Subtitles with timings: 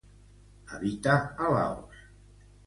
[0.71, 2.01] Habita a Laos.